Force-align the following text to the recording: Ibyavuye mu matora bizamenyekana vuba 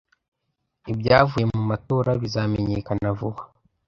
Ibyavuye 0.91 1.45
mu 1.53 1.61
matora 1.69 2.11
bizamenyekana 2.21 3.09
vuba 3.17 3.41